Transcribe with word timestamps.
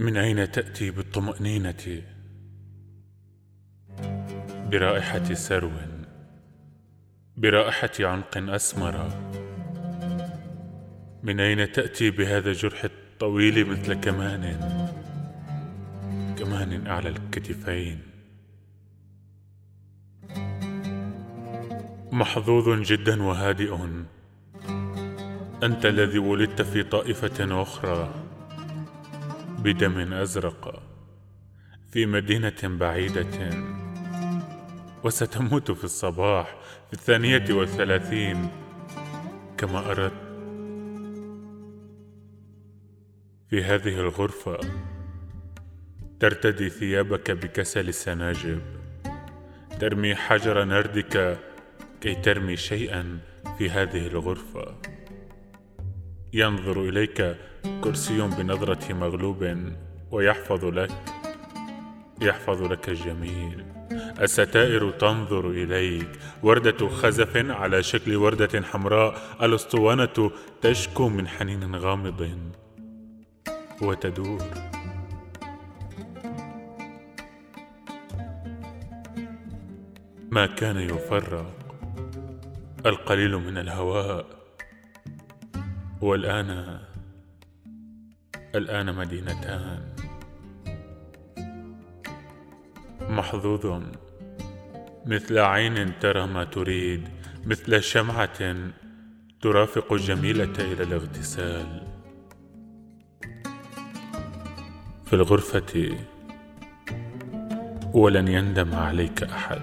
من 0.00 0.16
أين 0.16 0.50
تأتي 0.50 0.90
بالطمأنينة؟ 0.90 2.02
برائحة 4.70 5.34
سرو 5.34 5.70
برائحة 7.36 7.90
عنق 8.00 8.36
أسمر. 8.36 9.10
من 11.22 11.40
أين 11.40 11.72
تأتي 11.72 12.10
بهذا 12.10 12.50
الجرح 12.50 12.84
الطويل 12.84 13.70
مثل 13.70 13.94
كمان؟ 13.94 14.42
كمان 16.38 16.86
أعلى 16.86 17.08
الكتفين. 17.08 18.00
محظوظ 22.12 22.68
جدا 22.68 23.22
وهادئ. 23.22 23.76
أنت 25.62 25.86
الذي 25.86 26.18
ولدت 26.18 26.62
في 26.62 26.82
طائفة 26.82 27.62
أخرى. 27.62 28.29
بدم 29.60 30.12
أزرق 30.12 30.82
في 31.92 32.06
مدينة 32.06 32.60
بعيدة. 32.64 33.50
وستموت 35.04 35.70
في 35.70 35.84
الصباح 35.84 36.56
في 36.86 36.92
الثانية 36.92 37.44
والثلاثين 37.50 38.48
كما 39.58 39.90
أردت 39.90 40.12
في 43.50 43.64
هذه 43.64 44.00
الغرفة. 44.00 44.60
ترتدي 46.20 46.68
ثيابك 46.70 47.30
بكسل 47.30 47.88
السناجب. 47.88 48.60
ترمي 49.80 50.14
حجر 50.14 50.64
نردك 50.64 51.38
كي 52.00 52.14
ترمي 52.14 52.56
شيئا 52.56 53.18
في 53.58 53.70
هذه 53.70 54.06
الغرفة. 54.06 54.76
ينظر 56.32 56.88
إليك 56.88 57.49
كرسي 57.84 58.20
بنظرة 58.20 58.92
مغلوب 58.92 59.56
ويحفظ 60.10 60.64
لك 60.64 60.90
يحفظ 62.22 62.62
لك 62.62 62.88
الجميل. 62.88 63.64
الستائر 64.20 64.90
تنظر 64.90 65.50
إليك. 65.50 66.08
وردة 66.42 66.88
خزف 66.88 67.36
على 67.36 67.82
شكل 67.82 68.16
وردة 68.16 68.62
حمراء. 68.62 69.14
الأسطوانة 69.42 70.30
تشكو 70.60 71.08
من 71.08 71.28
حنين 71.28 71.76
غامض 71.76 72.38
وتدور. 73.82 74.44
ما 80.30 80.46
كان 80.46 80.76
يفرق؟ 80.76 81.54
القليل 82.86 83.36
من 83.36 83.58
الهواء. 83.58 84.26
والآن 86.00 86.80
الآن 88.54 88.94
مدينتان. 88.94 89.80
محظوظ. 93.00 93.82
مثل 95.06 95.38
عين 95.38 95.98
ترى 95.98 96.26
ما 96.26 96.44
تريد 96.44 97.08
مثل 97.46 97.82
شمعة 97.82 98.56
ترافق 99.40 99.92
الجميلة 99.92 100.54
إلى 100.58 100.82
الاغتسال. 100.82 101.86
في 105.06 105.12
الغرفة 105.12 105.96
ولن 107.94 108.28
يندم 108.28 108.74
عليك 108.74 109.22
أحد. 109.22 109.60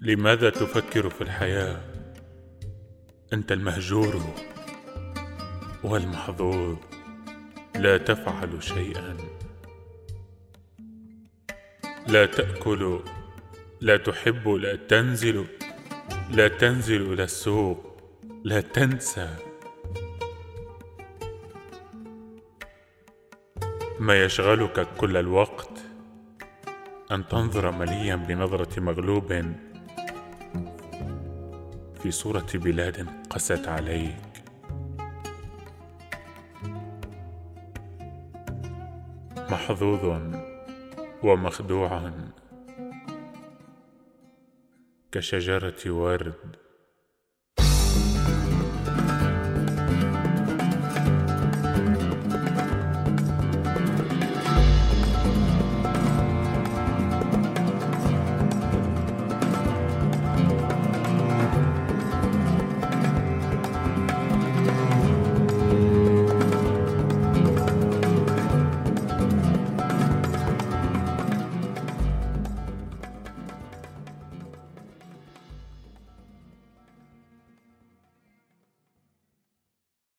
لماذا 0.00 0.50
تفكر 0.50 1.10
في 1.10 1.20
الحياة؟ 1.20 1.91
أنت 3.32 3.52
المهجور 3.52 4.20
والمحظوظ 5.84 6.76
لا 7.76 7.98
تفعل 7.98 8.62
شيئا. 8.62 9.16
لا 12.08 12.26
تأكل 12.26 13.00
لا 13.80 13.96
تحب 13.96 14.48
لا 14.48 14.76
تنزل 14.76 15.46
لا 16.30 16.48
تنزل 16.48 17.12
إلى 17.12 17.24
السوق 17.24 17.96
لا 18.44 18.60
تنسى. 18.60 19.36
ما 24.00 24.24
يشغلك 24.24 24.88
كل 24.96 25.16
الوقت 25.16 25.70
أن 27.12 27.28
تنظر 27.28 27.70
مليا 27.70 28.16
بنظرة 28.16 28.80
مغلوب 28.80 29.52
في 32.02 32.10
صورة 32.10 32.46
بلاد 32.54 33.06
قست 33.30 33.68
عليك 33.68 34.16
محظوظ 39.50 40.22
ومخدوع 41.22 42.12
كشجرة 45.12 45.90
ورد. 45.90 46.56